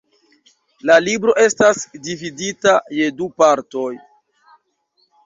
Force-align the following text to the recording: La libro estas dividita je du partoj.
La 0.89 0.93
libro 1.07 1.35
estas 1.43 1.83
dividita 2.07 2.73
je 3.01 3.11
du 3.21 3.29
partoj. 3.43 3.91